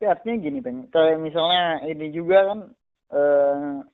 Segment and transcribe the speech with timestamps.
[0.00, 0.88] Tapi artinya gini, Bang.
[0.88, 2.60] Kayak misalnya ini juga kan
[3.12, 3.84] eh,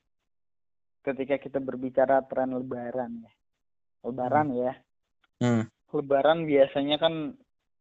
[1.02, 3.32] ketika kita berbicara tren lebaran ya.
[4.06, 4.72] Lebaran ya.
[5.42, 5.66] Hmm.
[5.90, 7.34] Lebaran biasanya kan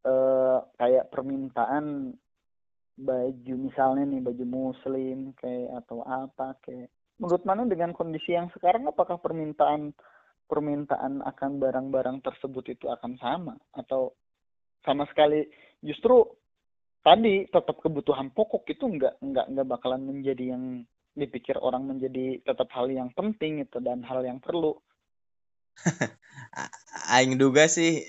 [0.09, 2.17] eh, kayak permintaan
[2.97, 6.89] baju misalnya nih baju muslim kayak atau apa kayak
[7.21, 9.93] menurut mana dengan kondisi yang sekarang apakah permintaan
[10.49, 14.17] permintaan akan barang-barang tersebut itu akan sama atau
[14.81, 15.45] sama sekali
[15.85, 16.25] justru
[17.05, 20.63] tadi tetap kebutuhan pokok itu nggak nggak nggak bakalan menjadi yang
[21.15, 24.73] dipikir orang menjadi tetap hal yang penting itu dan hal yang perlu
[27.13, 28.01] Aing duga sih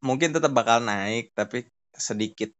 [0.00, 2.52] mungkin tetap bakal naik tapi sedikit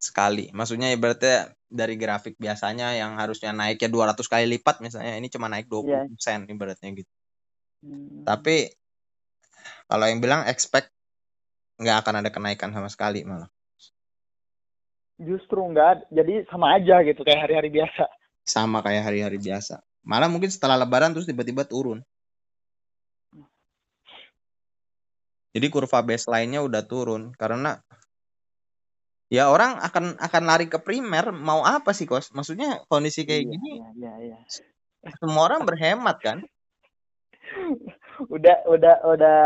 [0.00, 0.48] sekali.
[0.56, 5.68] Maksudnya ibaratnya dari grafik biasanya yang harusnya naiknya 200 kali lipat misalnya ini cuma naik
[5.68, 6.00] 20% Iya.
[6.16, 7.10] persen ibaratnya gitu.
[7.84, 8.56] Hmm, Tapi
[9.86, 10.88] kalau yang bilang expect
[11.80, 13.48] nggak akan ada kenaikan sama sekali malah.
[15.20, 18.08] Justru nggak jadi sama aja gitu kayak hari-hari biasa
[18.40, 19.84] Sama kayak hari-hari biasa.
[20.02, 22.00] Malah mungkin setelah lebaran terus tiba-tiba turun.
[25.50, 27.78] Jadi kurva baseline-nya udah turun karena
[29.30, 32.32] ya orang akan akan lari ke primer mau apa sih kos?
[32.34, 34.38] Maksudnya kondisi kayak iya, gini iya, iya, iya.
[35.20, 36.38] semua orang berhemat kan?
[38.34, 39.40] udah udah udah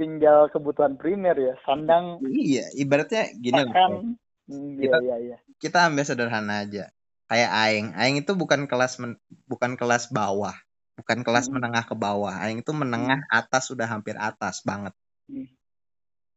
[0.00, 4.16] tinggal kebutuhan primer ya sandang Iya, ibaratnya gini loh.
[4.50, 6.88] Hmm, iya Kita- iya iya Kita ambil sederhana aja.
[7.30, 10.56] Kayak aing, aing itu bukan kelas men- bukan kelas bawah,
[10.98, 11.52] bukan kelas Mm.
[11.60, 12.34] menengah ke bawah.
[12.42, 14.90] Aing itu menengah atas sudah hampir atas banget.
[15.30, 15.46] Hmm.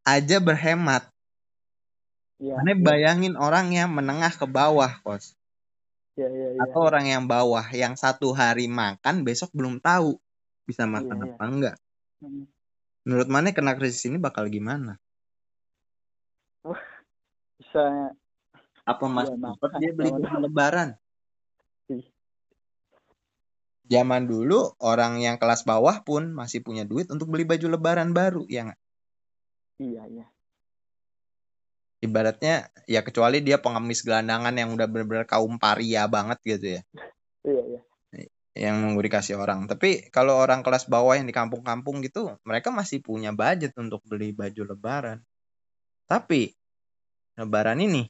[0.06, 1.08] Aja berhemat.
[2.38, 5.34] iya Mana bayangin orang yang menengah ke bawah, kos.
[6.14, 10.19] iya iya iya Atau orang yang bawah yang satu hari makan besok belum tahu
[10.67, 11.34] bisa makan Iya, iya.
[11.34, 11.75] apa enggak.
[12.22, 12.45] Hmm.
[13.08, 15.00] Menurut mana kena krisis ini bakal gimana?
[17.73, 18.13] Bisa
[18.85, 20.89] Apa mas Iya, cepet makan dia beli baju lebaran?
[21.89, 22.05] Ih.
[23.88, 28.45] Zaman dulu orang yang kelas bawah pun masih punya duit untuk beli baju lebaran baru,
[28.45, 28.79] ya nggak?
[29.81, 30.25] iya iya
[32.03, 36.81] Ibaratnya ya kecuali dia pengemis gelandangan yang udah bener-bener kaum paria banget gitu ya,
[37.47, 37.81] iya iya
[38.53, 39.66] yang nunggu dikasih orang.
[39.66, 44.35] Tapi kalau orang kelas bawah yang di kampung-kampung gitu, mereka masih punya budget untuk beli
[44.35, 45.23] baju lebaran.
[46.05, 46.53] Tapi
[47.39, 48.09] lebaran ini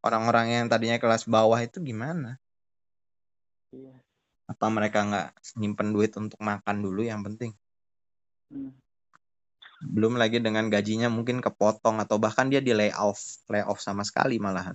[0.00, 2.38] orang-orang yang tadinya kelas bawah itu gimana?
[3.74, 3.96] iya
[4.48, 5.28] Apa mereka nggak
[5.60, 7.52] nyimpen duit untuk makan dulu yang penting?
[8.48, 8.72] Hmm.
[9.84, 14.74] Belum lagi dengan gajinya mungkin kepotong atau bahkan dia di layoff, layoff sama sekali malahan.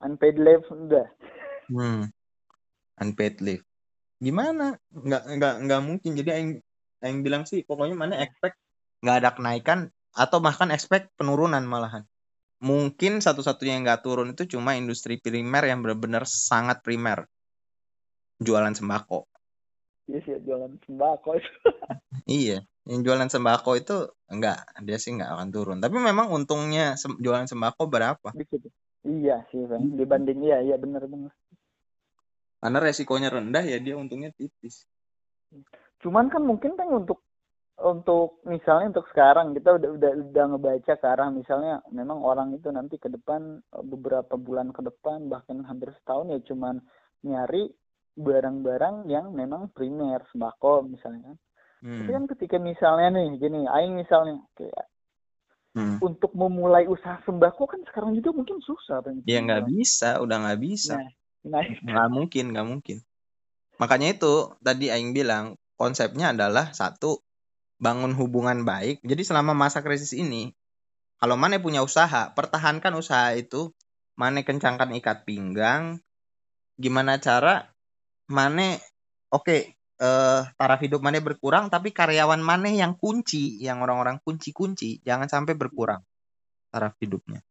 [0.00, 1.06] unpaid leave udah
[1.70, 2.10] Hmm.
[2.98, 3.62] Unpaid leave.
[4.18, 4.74] Gimana?
[4.90, 6.12] Nggak nggak nggak mungkin.
[6.18, 6.48] Jadi yang
[6.98, 8.58] yang bilang sih pokoknya mana expect
[9.00, 9.78] nggak ada kenaikan
[10.12, 12.04] atau bahkan expect penurunan malahan.
[12.60, 17.24] Mungkin satu-satunya yang nggak turun itu cuma industri primer yang benar-benar sangat primer.
[18.40, 19.28] Jualan sembako.
[20.10, 21.50] iya sih jualan sembako itu
[22.26, 22.58] Iya,
[22.90, 23.96] yang jualan sembako itu
[24.28, 25.78] enggak, dia sih nggak akan turun.
[25.78, 28.28] Tapi memang untungnya sem- jualan sembako berapa?
[29.06, 31.08] iya sih bang dibanding iya iya bener
[32.60, 34.84] Karena resikonya rendah ya dia untungnya tipis.
[36.00, 37.24] cuman kan mungkin kan untuk
[37.80, 42.68] untuk misalnya untuk sekarang kita udah udah udah ngebaca ke arah misalnya memang orang itu
[42.68, 46.80] nanti ke depan eh, beberapa bulan ke depan bahkan hampir setahun ya cuman
[47.24, 47.72] nyari
[48.16, 51.36] barang-barang yang memang primer sembako misalnya kan.
[51.80, 52.04] Hmm.
[52.04, 54.88] Tapi kan ketika misalnya nih gini, aing misalnya kayak
[55.70, 56.02] Hmm.
[56.02, 59.22] untuk memulai usaha sembako kan sekarang juga mungkin susah Bang.
[59.22, 60.98] Ya nggak bisa, udah nggak bisa.
[60.98, 62.98] Nah, nah nggak mungkin nggak mungkin
[63.80, 67.24] makanya itu tadi Aing bilang konsepnya adalah satu
[67.80, 70.52] bangun hubungan baik jadi selama masa krisis ini
[71.20, 73.76] kalau mana punya usaha pertahankan usaha itu.
[74.16, 76.00] Mana kencangkan ikat pinggang.
[76.80, 77.68] Gimana cara?
[78.32, 78.80] Mana
[79.28, 85.28] oke eh taraf hidup mana berkurang tapi karyawan mana yang kunci yang orang-orang kunci-kunci jangan
[85.28, 86.00] sampai berkurang
[86.72, 87.44] taraf hidupnya.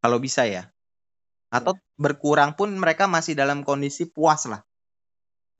[0.00, 0.72] Kalau bisa ya.
[1.52, 4.64] Atau berkurang pun mereka masih dalam kondisi puas lah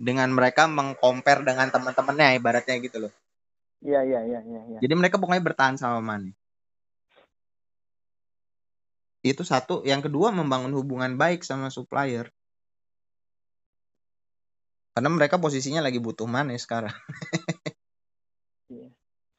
[0.00, 3.12] dengan mereka mengcompare dengan teman-temannya ibaratnya gitu loh.
[3.85, 4.79] Iya iya iya iya iya.
[4.81, 6.32] jadi mereka pokoknya bertahan sama Mane.
[9.20, 9.85] Itu satu.
[9.85, 12.32] Yang kedua membangun hubungan baik sama supplier.
[14.97, 16.97] Karena mereka posisinya lagi butuh Mane sekarang.
[18.70, 18.87] Iya.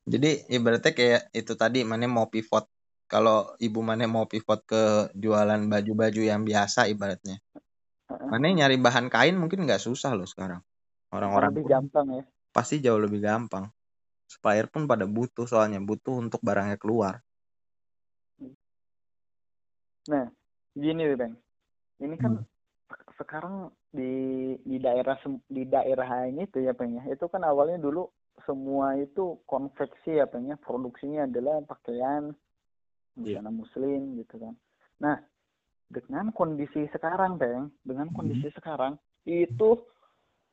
[0.03, 2.67] jadi ibaratnya kayak itu tadi Mane mau pivot.
[3.07, 7.39] Kalau ibu Mane mau pivot ke jualan baju-baju yang biasa ibaratnya
[8.31, 10.63] Mane nyari bahan kain mungkin nggak susah loh sekarang.
[11.11, 12.23] Orang-orang lebih gampang ya.
[12.55, 13.67] pasti jauh lebih gampang.
[14.27, 17.19] Supplier pun pada butuh soalnya butuh untuk barangnya keluar.
[20.07, 20.25] Nah
[20.71, 21.35] gini bang.
[21.99, 22.47] Ini kan hmm.
[23.19, 25.19] sekarang di di daerah
[25.51, 27.03] di daerah ini tuh ya bang ya.
[27.11, 28.07] Itu kan awalnya dulu
[28.47, 30.57] semua itu konveksi ya bang ya.
[30.57, 32.31] Produksinya adalah pakaian
[33.19, 33.51] busana yeah.
[33.51, 34.55] muslim gitu kan.
[35.03, 35.19] Nah
[35.91, 38.15] dengan kondisi sekarang bang dengan hmm.
[38.15, 38.57] kondisi hmm.
[38.57, 38.93] sekarang
[39.27, 39.77] itu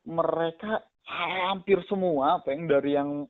[0.03, 3.25] mereka hampir semua bang dari yang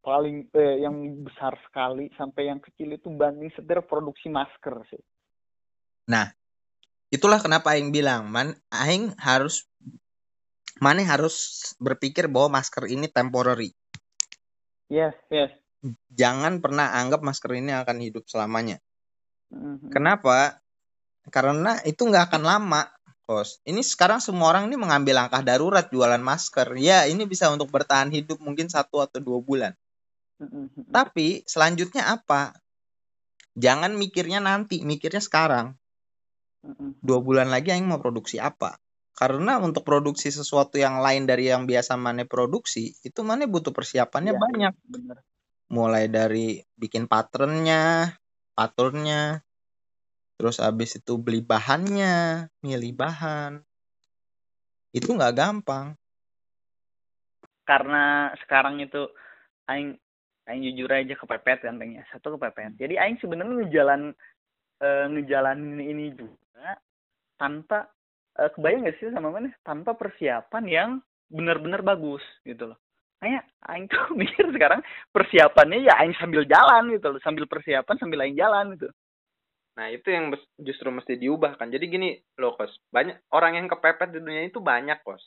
[0.00, 0.96] paling eh, yang
[1.26, 5.02] besar sekali sampai yang kecil itu banding setir produksi masker sih
[6.08, 6.32] nah
[7.12, 9.68] itulah kenapa Aing bilang man Aing harus
[10.80, 13.74] mana harus berpikir bahwa masker ini temporary
[14.88, 15.52] yes yes
[16.10, 18.78] jangan pernah anggap masker ini akan hidup selamanya
[19.50, 19.90] mm-hmm.
[19.90, 20.62] kenapa
[21.28, 22.82] karena itu nggak akan lama
[23.26, 26.78] kos ini sekarang semua orang ini mengambil langkah darurat jualan masker.
[26.78, 29.74] Ya ini bisa untuk bertahan hidup mungkin satu atau dua bulan.
[30.36, 30.92] Mm-hmm.
[30.92, 32.52] tapi selanjutnya apa?
[33.56, 35.72] Jangan mikirnya nanti mikirnya sekarang.
[36.60, 37.00] Mm-hmm.
[37.00, 38.76] dua bulan lagi yang mau produksi apa?
[39.16, 44.36] Karena untuk produksi sesuatu yang lain dari yang biasa Mane produksi itu Mane butuh persiapannya
[44.36, 44.74] ya, banyak.
[44.86, 45.18] bener.
[45.66, 48.14] mulai dari bikin patternnya
[48.54, 49.45] patternnya
[50.36, 53.64] terus abis itu beli bahannya milih bahan.
[54.92, 55.96] Itu nggak gampang.
[57.64, 59.08] Karena sekarang itu
[59.66, 59.96] aing
[60.46, 62.78] aing jujur aja kepepet kan ya satu kepepet.
[62.78, 64.02] Jadi aing sebenarnya ngejalan
[64.78, 66.78] e, ngejalanin ini juga
[67.40, 67.90] tanpa
[68.38, 69.50] e, kebayang gak sih sama mana?
[69.66, 70.90] Tanpa persiapan yang
[71.26, 72.78] benar-benar bagus gitu loh.
[73.18, 77.20] Kayak aing tuh mikir sekarang persiapannya ya aing sambil jalan gitu loh.
[77.24, 78.92] Sambil persiapan sambil aing jalan gitu
[79.76, 81.68] Nah, itu yang justru mesti diubah kan.
[81.68, 82.08] Jadi gini
[82.40, 82.72] loh, Kos.
[82.88, 85.20] Banyak orang yang kepepet di dunia itu banyak, Kos.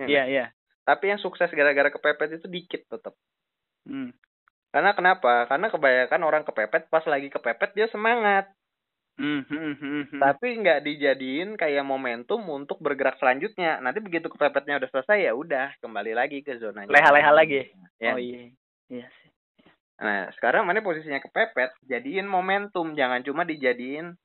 [0.00, 0.38] Ya iya, yeah, iya.
[0.40, 0.48] Yeah.
[0.88, 3.12] Tapi yang sukses gara-gara kepepet itu dikit tetap.
[3.84, 4.16] Hmm.
[4.72, 5.44] Karena kenapa?
[5.46, 8.48] Karena kebanyakan orang kepepet pas lagi kepepet dia semangat.
[9.20, 10.20] Hmm, hmm, hmm, hmm.
[10.24, 13.76] Tapi nggak dijadiin kayak momentum untuk bergerak selanjutnya.
[13.84, 16.88] Nanti begitu kepepetnya udah selesai ya udah kembali lagi ke zona.
[16.88, 17.68] Leha-leha lagi.
[18.00, 18.16] Ya.
[18.16, 18.48] Oh iya.
[18.88, 19.30] Iya sih.
[20.00, 24.16] Nah, sekarang mana posisinya kepepet, jadiin momentum, jangan cuma dijadiin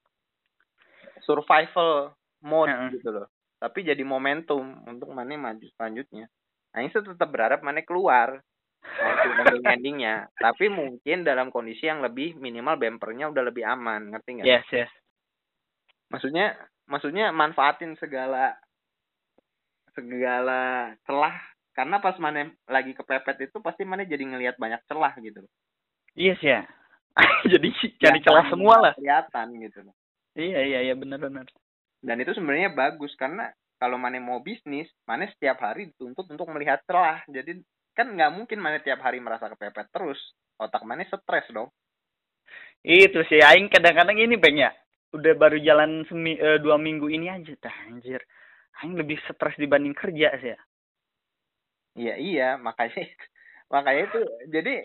[1.27, 3.27] survival mode uh gitu loh.
[3.59, 6.31] Tapi jadi momentum untuk mana maju selanjutnya.
[6.71, 8.39] Nah, ini tetap berharap mana keluar
[8.83, 10.15] ending endingnya.
[10.35, 14.47] Tapi mungkin dalam kondisi yang lebih minimal bempernya udah lebih aman, ngerti nggak?
[14.47, 14.91] Yes, yes.
[16.11, 16.55] Maksudnya,
[16.85, 18.53] maksudnya manfaatin segala
[19.95, 21.35] segala celah
[21.71, 25.43] karena pas mana lagi kepepet itu pasti mana jadi ngelihat banyak celah gitu
[26.15, 26.61] iya sih ya.
[27.51, 27.67] Jadi
[28.01, 28.93] cari celah semua lah.
[28.99, 29.79] kelihatan gitu
[30.35, 31.47] iya iya iya benar benar.
[32.03, 33.47] Dan itu sebenarnya bagus karena
[33.79, 37.23] kalau mana mau bisnis mana setiap hari dituntut untuk melihat celah.
[37.31, 37.63] Jadi
[37.95, 40.19] kan nggak mungkin mana tiap hari merasa kepepet terus.
[40.59, 41.71] Otak mana stres dong.
[42.85, 44.71] Itu sih aing kadang-kadang ini bang ya.
[45.15, 48.19] Udah baru jalan semi, uh, dua minggu ini aja dah anjir.
[48.83, 50.59] Aing lebih stres dibanding kerja sih ya.
[51.95, 53.07] Iya iya makanya
[53.73, 54.19] makanya itu
[54.51, 54.83] jadi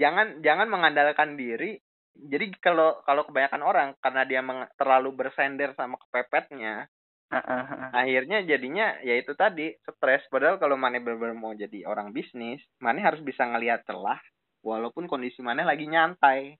[0.00, 1.76] jangan jangan mengandalkan diri.
[2.16, 6.88] Jadi kalau kalau kebanyakan orang karena dia meng, terlalu bersender sama kepepetnya,
[7.28, 7.90] uh, uh, uh.
[7.92, 10.24] akhirnya jadinya ya itu tadi stres.
[10.32, 14.16] Padahal kalau mana benar mau jadi orang bisnis, mana harus bisa ngelihat celah
[14.64, 16.56] walaupun kondisi mana lagi nyantai.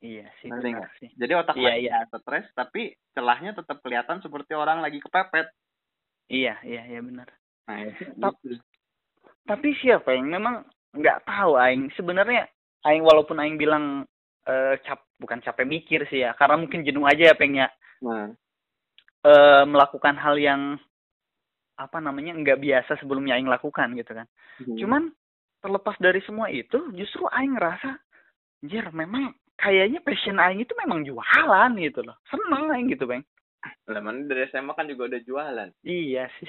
[0.00, 0.48] Iya sih.
[0.48, 1.10] benar sih.
[1.18, 2.08] Jadi otak iya, iya.
[2.08, 5.50] stres tapi celahnya tetap kelihatan seperti orang lagi kepepet.
[6.30, 7.28] Iya, iya, iya benar.
[7.66, 8.62] Nah, ya, gitu
[9.50, 10.62] tapi siapa yang memang
[10.94, 11.90] nggak tahu aing.
[11.94, 12.46] Sebenarnya
[12.86, 14.04] aing walaupun aing bilang
[14.48, 17.68] uh, cap bukan capek mikir sih ya karena mungkin jenuh aja ya pengnya
[18.00, 18.32] nah.
[19.28, 20.80] uh, melakukan hal yang
[21.76, 24.26] apa namanya nggak biasa sebelumnya aing lakukan gitu kan.
[24.60, 24.76] Hmm.
[24.76, 25.02] cuman
[25.60, 27.96] terlepas dari semua itu justru aing ngerasa
[28.60, 32.16] anjir memang kayaknya passion aing itu memang jualan gitu loh.
[32.28, 33.24] Seneng aing gitu bang
[33.92, 35.68] lah dari SMA kan juga udah jualan.
[35.84, 36.48] Iya sih.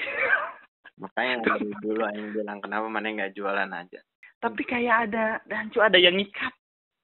[0.95, 1.43] Makanya
[1.83, 3.99] dulu yang bilang kenapa mana nggak jualan aja
[4.41, 6.53] tapi kayak ada dan ada yang ngikat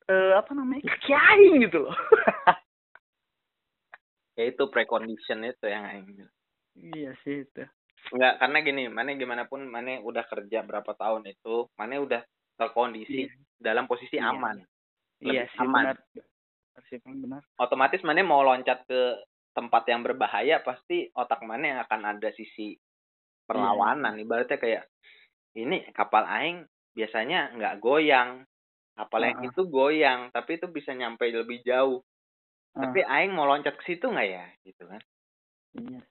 [0.10, 1.98] uh, apa namanya kaki aing gitu loh
[4.38, 6.26] ya itu precondition itu yang aing
[6.76, 7.64] iya sih itu
[8.08, 12.22] Enggak, karena gini, mana gimana pun mana udah kerja berapa tahun itu, mana udah
[12.56, 13.36] terkondisi iya.
[13.60, 14.32] dalam posisi iya.
[14.32, 14.64] aman.
[15.20, 15.92] Iya sih aman.
[15.92, 15.98] benar.
[16.88, 17.44] Sih benar.
[17.60, 19.02] Otomatis mana mau loncat ke
[19.52, 22.78] tempat yang berbahaya pasti otak mana akan ada sisi
[23.44, 24.16] perlawanan.
[24.16, 24.24] Yeah.
[24.24, 24.84] Ibaratnya kayak
[25.58, 26.64] ini kapal aing
[26.98, 28.42] biasanya nggak goyang.
[28.98, 29.30] Kapal uh -uh.
[29.30, 32.02] yang itu goyang, tapi itu bisa nyampe lebih jauh.
[32.74, 32.82] Uh.
[32.82, 35.02] Tapi aing mau loncat ke situ nggak ya, gitu kan?
[35.78, 36.02] Iya.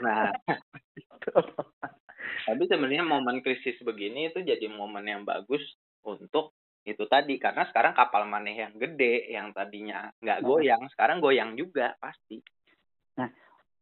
[0.00, 0.32] Nah,
[2.48, 5.60] tapi sebenarnya momen krisis begini itu jadi momen yang bagus
[6.00, 6.56] untuk
[6.88, 10.46] itu tadi karena sekarang kapal maneh yang gede yang tadinya nggak Nah.
[10.48, 12.40] goyang sekarang goyang juga pasti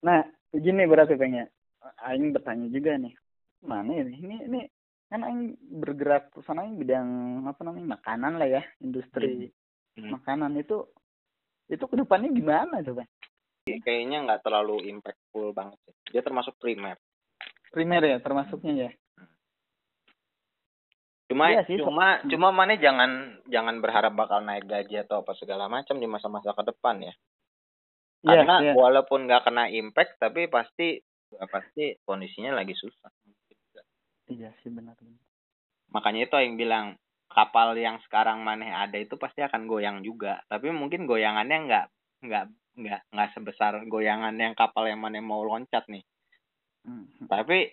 [0.02, 0.22] Nah,
[0.54, 1.46] gini berarti pengen
[2.02, 3.14] Aing bertanya juga nih.
[3.64, 4.14] Mana ini?
[4.18, 4.60] Ini ini
[5.08, 7.08] kan Aing bergerak ke sana Aing bidang
[7.44, 7.96] apa namanya?
[7.96, 9.48] makanan lah ya, industri
[9.98, 10.14] Hmm.
[10.14, 10.86] makanan itu
[11.66, 13.02] itu ke depannya gimana coba?
[13.66, 15.94] kayaknya nggak terlalu impactful banget sih.
[16.08, 16.96] dia termasuk primer
[17.68, 18.90] Primer ya termasuknya ya.
[21.28, 22.30] cuma Iya sih, so- cuma hmm.
[22.30, 23.10] cuma maneh jangan
[23.44, 27.14] jangan berharap bakal naik gaji atau apa segala macam di masa-masa ke depan ya
[28.18, 28.72] Iya, karena iya.
[28.74, 30.96] walaupun nggak kena impact tapi pasti
[31.44, 33.10] pasti kondisinya lagi susah
[34.28, 34.94] Iya sih benar.
[35.88, 36.86] makanya itu yang bilang
[37.32, 41.86] kapal yang sekarang maneh ada itu pasti akan goyang juga tapi mungkin goyangannya nggak
[42.28, 42.44] nggak
[42.78, 46.04] nggak nggak sebesar goyangan yang kapal yang maneh mau loncat nih
[46.88, 47.04] Hmm.
[47.28, 47.68] tapi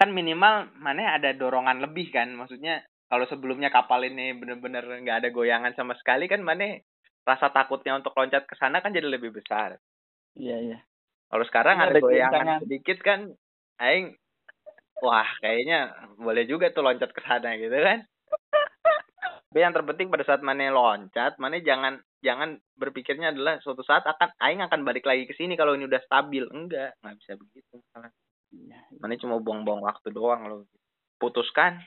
[0.00, 5.28] kan minimal maneh ada dorongan lebih kan maksudnya kalau sebelumnya kapal ini bener-bener nggak ada
[5.30, 6.82] goyangan sama sekali kan maneh
[7.22, 9.76] rasa takutnya untuk loncat ke sana kan jadi lebih besar
[10.34, 10.78] Iya, iya.
[11.28, 13.30] kalau sekarang ada, ada goyangan sedikit kan
[13.78, 14.16] aing
[15.02, 18.04] wah kayaknya boleh juga tuh loncat ke sana gitu kan.
[19.50, 24.30] Tapi yang terpenting pada saat mana loncat mana jangan jangan berpikirnya adalah suatu saat akan
[24.38, 26.46] aing akan balik lagi ke sini kalau ini udah stabil.
[26.54, 27.82] Enggak nggak bisa begitu.
[27.96, 28.12] Malah
[28.50, 28.82] Iya.
[28.98, 30.66] mana cuma buang-buang waktu doang loh.
[31.22, 31.78] Putuskan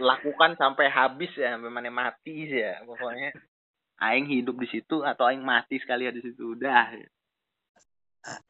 [0.00, 3.32] lakukan sampai habis ya sampai mana mati sih ya pokoknya.
[3.96, 6.96] Aing hidup di situ atau aing mati sekali di situ udah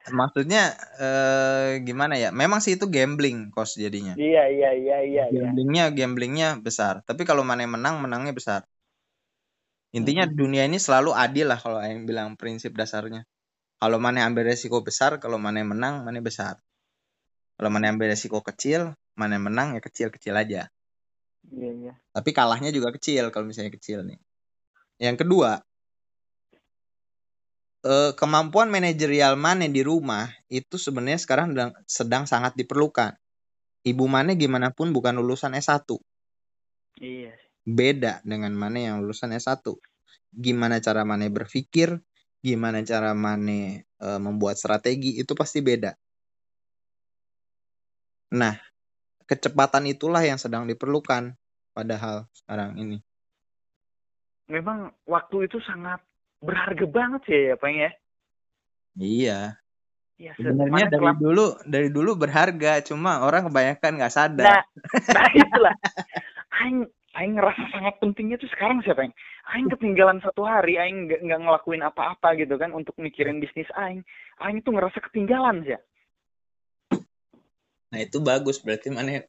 [0.08, 2.30] maksudnya eh gimana ya?
[2.32, 4.16] Memang sih itu gambling kos jadinya.
[4.16, 5.40] Iya, iya, iya, iya, iya.
[5.44, 7.04] gamblingnya gamblingnya besar.
[7.04, 8.64] Tapi kalau mana menang menangnya besar.
[9.96, 10.34] Intinya Mhm.
[10.36, 13.24] dunia ini selalu adil lah kalau yang bilang prinsip dasarnya.
[13.76, 16.56] Kalau mana ambil resiko besar kalau mana menang mana besar.
[17.56, 20.68] Kalau mana ambil resiko kecil mana menang ya kecil kecil aja.
[21.46, 21.94] Iya, iya.
[22.10, 24.18] tapi kalahnya juga kecil kalau misalnya kecil nih.
[24.98, 25.62] Yang kedua
[27.86, 33.14] eh, kemampuan manajerial Mane di rumah itu sebenarnya sekarang sedang, sedang sangat diperlukan.
[33.86, 35.86] Ibu Mane gimana pun bukan lulusan S1
[36.98, 37.36] Iya.
[37.62, 39.62] beda dengan Mane yang lulusan S1
[40.32, 41.96] gimana cara Mane berpikir
[42.40, 45.92] gimana cara Mane eh, membuat strategi itu pasti beda.
[48.36, 48.54] Nah
[49.26, 51.34] kecepatan itulah yang sedang diperlukan
[51.74, 52.98] padahal sekarang ini.
[54.46, 56.05] Memang waktu itu sangat
[56.42, 57.90] berharga banget sih ya, Peng ya.
[58.96, 59.40] iya.
[60.16, 64.48] Iya, sebenarnya dari kelam- dulu dari dulu berharga cuma orang kebanyakan nggak sadar.
[64.48, 64.62] Nah,
[65.12, 65.74] nah itulah.
[66.56, 69.12] Aing Aing ngerasa sangat pentingnya tuh sekarang siapa yang
[69.52, 74.08] Aing ketinggalan satu hari Aing nggak ngelakuin apa-apa gitu kan untuk mikirin bisnis Aing.
[74.40, 75.76] Aing tuh ngerasa ketinggalan sih.
[77.92, 78.64] Nah itu bagus.
[78.64, 79.20] Berarti mana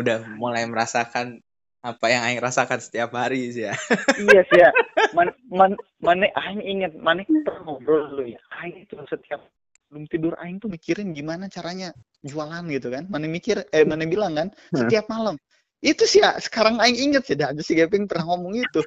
[0.00, 1.44] udah mulai merasakan
[1.86, 3.74] apa yang Aing rasakan setiap hari sih ya.
[4.26, 4.70] Iya sih ya.
[5.14, 8.42] Man, man, mana Aing inget mana kita ngobrol dulu ya.
[8.58, 9.46] Aing itu setiap
[9.86, 11.94] belum tidur Aing tuh mikirin gimana caranya
[12.26, 13.06] jualan gitu kan.
[13.06, 15.38] Mana mikir eh mana bilang kan setiap malam.
[15.78, 18.82] Itu sih ya sekarang Aing inget sih dah si Gepeng pernah ngomong itu.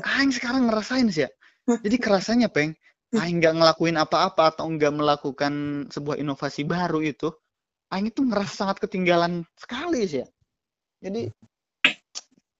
[0.00, 1.30] Aing sekarang ngerasain sih ya.
[1.68, 2.72] Jadi kerasanya peng
[3.12, 5.52] Aing nggak ngelakuin apa-apa atau nggak melakukan
[5.92, 7.28] sebuah inovasi baru itu
[7.92, 10.28] Aing itu ngerasa sangat ketinggalan sekali sih ya.
[11.04, 11.28] Jadi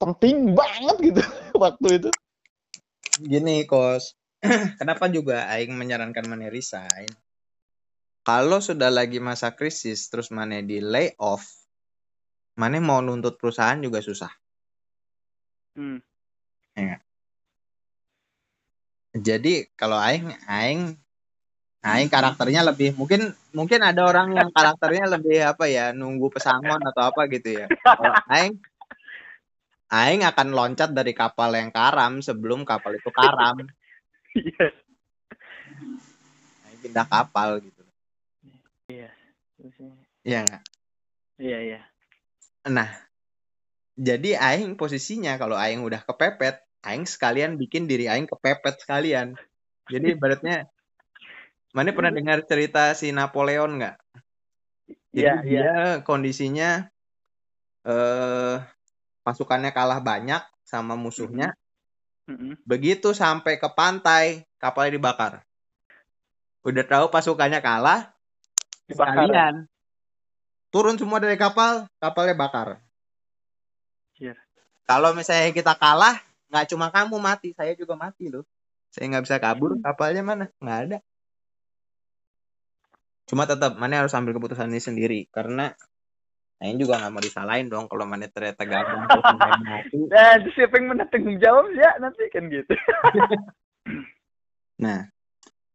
[0.02, 1.22] penting banget gitu
[1.62, 2.10] waktu itu.
[3.22, 4.18] Gini kos.
[4.82, 7.06] Kenapa juga Aing menyarankan Mane resign?
[8.26, 11.46] Kalau sudah lagi masa krisis terus Mane di layoff
[12.58, 14.28] Mane mau nuntut perusahaan juga susah.
[15.72, 16.04] Hmm.
[19.12, 20.96] jadi kalau Aing Aing
[21.82, 27.08] Aing karakternya lebih mungkin mungkin ada orang yang karakternya lebih apa ya nunggu pesangon atau
[27.08, 27.66] apa gitu ya.
[27.82, 28.60] Kalau Aing
[29.92, 33.68] Aing akan loncat dari kapal yang karam sebelum kapal itu karam
[34.32, 34.72] iya
[36.64, 37.82] Aing pindah kapal gitu
[38.88, 39.12] iya.
[40.24, 40.62] Iya nggak
[41.38, 41.80] iya iya
[42.62, 42.86] Nah,
[43.98, 49.34] jadi aing posisinya kalau aing udah kepepet, aing sekalian bikin diri aing kepepet sekalian.
[49.90, 50.70] Jadi ibaratnya
[51.74, 53.96] mana pernah dengar cerita si Napoleon nggak?
[55.10, 55.72] Iya iya
[56.06, 56.86] kondisinya
[57.82, 58.31] eh
[59.22, 61.54] pasukannya kalah banyak sama musuhnya.
[62.30, 62.58] Mm-mm.
[62.62, 65.42] Begitu sampai ke pantai, kapalnya dibakar.
[66.62, 68.14] Udah tahu pasukannya kalah,
[68.86, 69.66] dibakar sekalian
[70.72, 72.80] turun semua dari kapal, kapalnya bakar.
[74.16, 74.34] Iya.
[74.88, 76.16] Kalau misalnya kita kalah,
[76.48, 78.48] nggak cuma kamu mati, saya juga mati loh.
[78.88, 80.48] Saya nggak bisa kabur, kapalnya mana?
[80.58, 80.98] Nggak ada.
[83.28, 85.76] Cuma tetap, mana harus ambil keputusan ini sendiri, karena
[86.62, 89.02] Aing juga nggak mau disalahin dong kalau mana ternyata gabung.
[90.06, 92.72] Nah, siapa yang mana tanggung jawab ya nanti kan gitu.
[94.82, 95.06] Nah,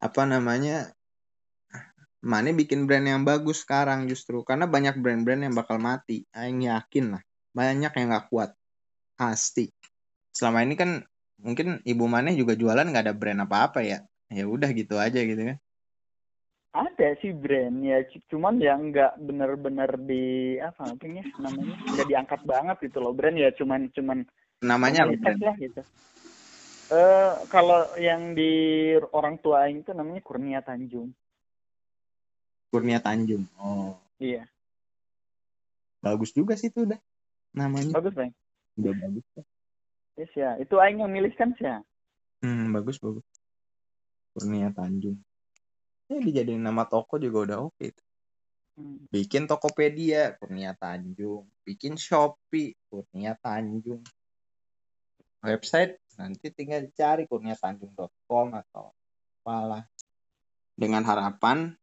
[0.04, 0.92] apa namanya?
[2.20, 6.28] Mane bikin brand yang bagus sekarang justru karena banyak brand-brand yang bakal mati.
[6.36, 7.22] Aing yakin lah,
[7.56, 8.52] banyak yang nggak kuat.
[9.16, 9.72] Pasti.
[10.34, 11.00] Selama ini kan
[11.40, 14.04] mungkin ibu Mane juga jualan nggak ada brand apa-apa ya.
[14.28, 15.56] Ya udah gitu aja gitu kan.
[16.68, 22.76] Ada sih brand ya, cuman yang nggak bener-bener di apa namanya namanya nggak diangkat banget
[22.84, 24.18] gitu loh brand ya, cuman cuman
[24.60, 25.40] Namanya brand?
[25.40, 25.80] lah gitu.
[26.88, 28.52] Eh kalau yang di
[29.12, 31.12] orang tua Aing itu namanya Kurnia Tanjung.
[32.68, 33.48] Kurnia Tanjung.
[33.56, 34.44] Oh, Iya,
[36.04, 37.00] bagus juga sih itu udah
[37.56, 37.96] namanya.
[37.96, 38.32] bagus bang.
[38.76, 39.24] Udah bagus.
[40.20, 41.80] Yes ya, itu Aing yang milih kan sih ya.
[42.44, 43.24] Hmm, bagus bagus.
[44.36, 45.16] Kurnia Tanjung.
[46.08, 47.84] Ya dijadiin nama toko juga udah oke.
[47.92, 48.02] itu.
[48.78, 49.04] Hmm.
[49.12, 54.00] Bikin Tokopedia Kurnia Tanjung, bikin Shopee Kurnia Tanjung.
[55.44, 58.90] Website nanti tinggal cari kurniatanjung.com atau
[59.42, 59.86] apalah.
[60.74, 61.74] Dengan harapan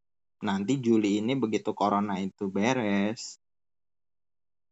[0.44, 3.40] nanti Juli ini begitu corona itu beres.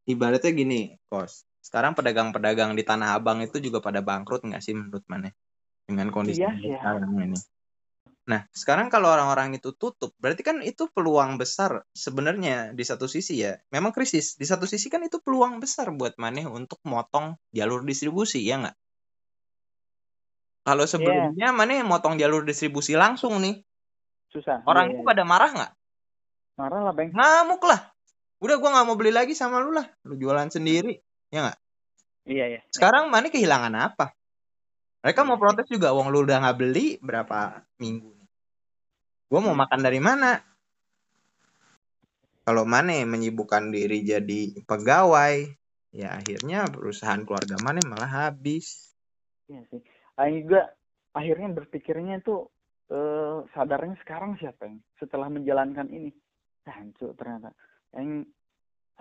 [0.05, 1.49] Ibaratnya gini, Kos.
[1.65, 5.33] Sekarang pedagang-pedagang di Tanah Abang itu juga pada bangkrut nggak sih menurut mana?
[5.89, 6.77] Dengan kondisi Iya, yang iya.
[6.77, 7.39] sekarang ini.
[8.25, 13.45] Nah, sekarang kalau orang-orang itu tutup, berarti kan itu peluang besar sebenarnya di satu sisi
[13.45, 13.61] ya.
[13.69, 14.41] Memang krisis.
[14.41, 18.77] Di satu sisi kan itu peluang besar buat Maneh untuk motong jalur distribusi, ya nggak?
[20.65, 23.61] Kalau sebelumnya Maneh motong jalur distribusi langsung nih,
[24.33, 24.65] Susah.
[24.65, 25.09] orang Iya, itu iya.
[25.13, 25.73] pada marah nggak?
[26.55, 27.13] marah lah bang.
[27.13, 27.93] Ngamuk lah.
[28.41, 29.85] Udah gua nggak mau beli lagi sama lu lah.
[30.09, 30.97] Lu jualan sendiri.
[32.25, 32.61] Iya ya.
[32.73, 34.17] Sekarang Maneh kehilangan apa?
[35.05, 38.14] Mereka mau protes juga, wong lu udah nggak beli berapa minggu
[39.35, 39.67] Gua mau Hmm.
[39.67, 40.39] makan dari mana?
[42.47, 45.51] Kalau Mane menyibukkan diri jadi pegawai,
[45.91, 48.95] ya akhirnya perusahaan keluarga Mane malah habis.
[49.51, 49.83] Iya sih.
[50.23, 50.71] Aing juga
[51.19, 52.47] akhirnya berpikirnya itu
[52.95, 56.15] eh, sadarnya sekarang siapa yang setelah menjalankan ini.
[56.71, 57.51] Hancur ternyata.
[57.99, 58.23] Aing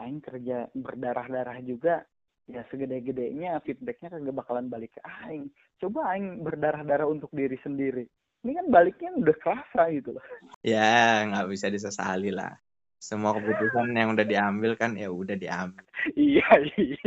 [0.02, 2.02] Aing kerja berdarah-darah juga
[2.50, 5.54] ya segede-gedenya feedbacknya kagak bakalan balik ke Aing.
[5.78, 8.10] Coba Aing berdarah-darah untuk diri sendiri.
[8.44, 10.26] Ini kan baliknya udah kerasa gitu loh.
[10.68, 12.60] Ya nggak bisa disesali lah.
[13.00, 15.84] Semua keputusan yang udah diambil kan ya udah diambil.
[16.20, 16.48] iya.
[16.76, 17.00] iya.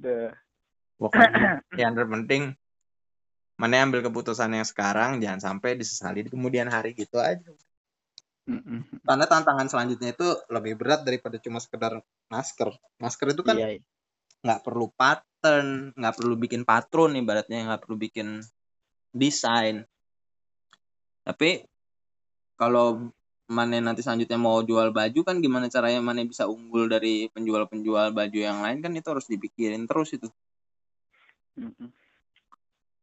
[0.00, 0.32] Duh.
[0.96, 2.56] Pokoknya yang terpenting
[3.60, 7.44] mana ambil keputusan yang sekarang jangan sampai disesali di kemudian hari gitu aja.
[8.48, 9.04] Mm-mm.
[9.04, 12.00] Karena tantangan selanjutnya itu lebih berat daripada cuma sekedar
[12.32, 12.72] masker.
[12.96, 13.82] Masker itu kan Iya, iya.
[14.40, 18.40] nggak perlu pattern, nggak perlu bikin patron ibaratnya nggak perlu bikin
[19.10, 19.86] desain.
[21.26, 21.66] Tapi
[22.58, 23.12] kalau
[23.50, 28.38] Mane nanti selanjutnya mau jual baju kan gimana caranya Mane bisa unggul dari penjual-penjual baju
[28.38, 30.30] yang lain kan itu harus dipikirin terus itu.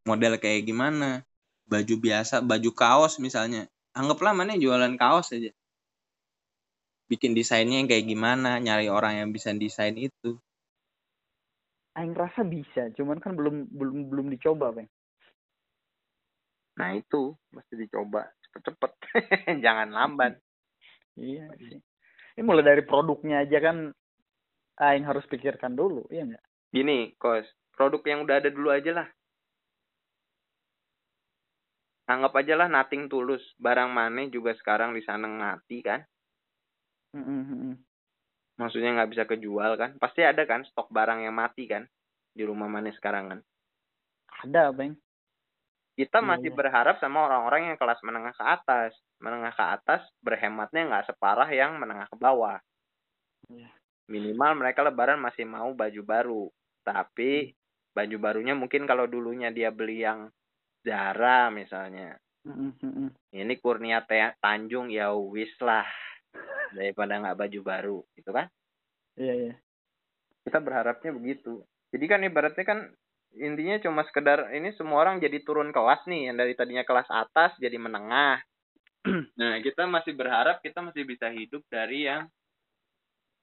[0.08, 1.28] Model kayak gimana?
[1.68, 3.68] Baju biasa, baju kaos misalnya.
[3.92, 5.52] Anggaplah Mane jualan kaos aja.
[7.12, 10.40] Bikin desainnya yang kayak gimana, nyari orang yang bisa desain itu.
[12.00, 14.88] Aing rasa bisa, cuman kan belum belum belum dicoba, Bang.
[16.78, 18.92] Nah itu mesti dicoba cepet-cepet,
[19.66, 20.38] jangan lambat.
[21.18, 21.82] Iya sih.
[22.38, 23.90] Ini mulai dari produknya aja kan
[24.78, 26.46] Aing harus pikirkan dulu, iya nggak?
[26.70, 29.08] Gini, kos, produk yang udah ada dulu aja lah.
[32.08, 33.42] Anggap aja lah nothing tulus.
[33.58, 36.06] Barang mana juga sekarang di sana ngati kan.
[37.18, 37.74] Mm-mm.
[38.62, 39.98] Maksudnya nggak bisa kejual kan.
[39.98, 41.84] Pasti ada kan stok barang yang mati kan.
[42.32, 43.40] Di rumah mana sekarang kan.
[44.46, 44.94] Ada, Bang.
[45.98, 46.58] Kita Iya, masih iya.
[46.62, 48.94] berharap sama orang-orang yang kelas menengah ke atas.
[49.18, 52.62] Menengah ke atas berhematnya nggak separah yang menengah ke bawah.
[53.50, 53.74] Iya.
[54.06, 56.44] Minimal mereka lebaran masih mau baju baru.
[56.86, 57.50] Tapi
[57.98, 60.30] baju barunya mungkin kalau dulunya dia beli yang
[60.86, 62.14] Zara misalnya.
[62.46, 63.10] Mm-mm, mm-mm.
[63.34, 64.06] Ini Kurnia
[64.38, 65.90] Tanjung ya wis lah.
[66.78, 68.46] Daripada nggak baju baru gitu kan.
[69.18, 69.54] Iya, iya.
[70.46, 71.66] Kita berharapnya begitu.
[71.90, 72.80] Jadi kan ibaratnya kan
[73.40, 77.56] intinya cuma sekedar ini semua orang jadi turun kelas nih yang dari tadinya kelas atas
[77.62, 78.42] jadi menengah.
[79.40, 82.28] Nah, kita masih berharap kita masih bisa hidup dari yang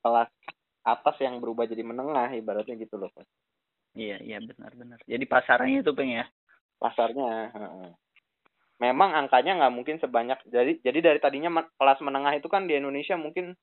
[0.04, 0.28] kelas
[0.84, 3.08] atas yang berubah jadi menengah ibaratnya gitu loh.
[3.16, 3.24] Mas.
[3.96, 5.00] Iya, iya benar-benar.
[5.08, 6.26] Jadi pasarnya itu, Bang ya.
[6.76, 7.48] Pasarnya.
[7.54, 7.90] heeh.
[8.82, 12.74] Memang angkanya nggak mungkin sebanyak jadi jadi dari tadinya men- kelas menengah itu kan di
[12.74, 13.54] Indonesia mungkin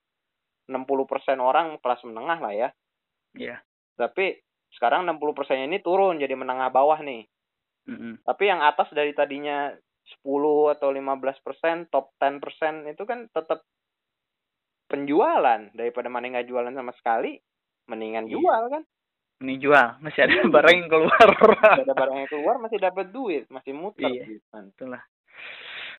[0.71, 2.69] 60% orang kelas menengah lah ya.
[3.35, 3.59] Iya.
[3.99, 4.39] Tapi
[4.71, 5.19] sekarang 60%
[5.67, 7.27] ini turun jadi menengah bawah nih.
[7.87, 8.21] Mm-mm.
[8.21, 9.73] Tapi yang atas dari tadinya
[10.21, 13.65] 10 atau 15%, top 10% itu kan tetap
[14.85, 17.39] penjualan daripada mana nggak jualan sama sekali
[17.87, 18.33] mendingan Iya.
[18.35, 18.83] jual kan
[19.41, 20.43] Ini jual, masih ada Iya.
[20.53, 21.27] barang yang keluar.
[21.81, 24.23] ada barang yang keluar masih dapat duit masih muter Iya.
[24.29, 25.01] gitu kan Itulah.